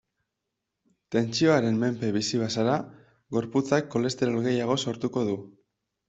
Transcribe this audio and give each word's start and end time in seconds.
Tentsioaren 1.15 1.75
menpe 1.83 2.09
bizi 2.15 2.39
bazara, 2.43 2.77
gorputzak 3.37 3.91
kolesterol 3.97 4.41
gehiago 4.47 4.79
sortuko 4.85 5.25
du. 5.29 5.37